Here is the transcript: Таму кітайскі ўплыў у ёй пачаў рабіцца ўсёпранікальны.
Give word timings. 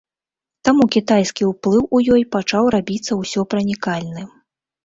Таму 0.69 0.83
кітайскі 0.95 1.43
ўплыў 1.51 1.83
у 1.97 2.01
ёй 2.15 2.23
пачаў 2.37 2.73
рабіцца 2.77 3.21
ўсёпранікальны. 3.21 4.27